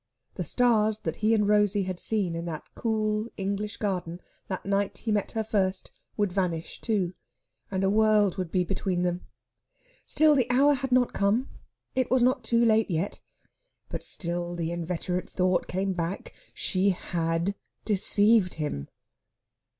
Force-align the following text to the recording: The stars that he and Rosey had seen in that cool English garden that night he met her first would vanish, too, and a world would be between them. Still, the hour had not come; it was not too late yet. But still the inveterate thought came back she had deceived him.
The 0.33 0.43
stars 0.43 1.01
that 1.01 1.17
he 1.17 1.31
and 1.35 1.47
Rosey 1.47 1.83
had 1.83 1.99
seen 1.99 2.35
in 2.35 2.45
that 2.45 2.67
cool 2.73 3.27
English 3.37 3.77
garden 3.77 4.19
that 4.47 4.65
night 4.65 4.97
he 4.97 5.11
met 5.11 5.33
her 5.33 5.43
first 5.43 5.91
would 6.17 6.33
vanish, 6.33 6.81
too, 6.81 7.13
and 7.69 7.83
a 7.83 7.89
world 7.91 8.35
would 8.37 8.51
be 8.51 8.63
between 8.63 9.03
them. 9.03 9.27
Still, 10.07 10.33
the 10.33 10.49
hour 10.49 10.73
had 10.73 10.91
not 10.91 11.13
come; 11.13 11.49
it 11.93 12.09
was 12.09 12.23
not 12.23 12.43
too 12.43 12.65
late 12.65 12.89
yet. 12.89 13.21
But 13.89 14.01
still 14.01 14.55
the 14.55 14.71
inveterate 14.71 15.29
thought 15.29 15.67
came 15.67 15.93
back 15.93 16.33
she 16.55 16.89
had 16.89 17.53
deceived 17.85 18.55
him. 18.55 18.87